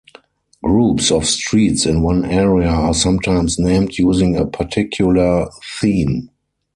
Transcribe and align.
Groups 0.63 1.11
of 1.11 1.27
streets 1.27 1.85
in 1.85 2.01
one 2.01 2.25
area 2.25 2.69
are 2.69 2.93
sometimes 2.95 3.59
named 3.59 3.99
using 3.99 4.35
a 4.35 4.47
particular 4.47 5.47
theme. 5.79 6.31